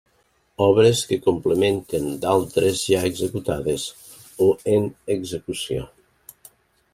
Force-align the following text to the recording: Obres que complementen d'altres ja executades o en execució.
Obres 0.67 1.01
que 1.09 1.17
complementen 1.25 2.07
d'altres 2.23 2.81
ja 2.93 3.03
executades 3.11 3.85
o 4.47 4.49
en 4.79 4.89
execució. 5.19 5.87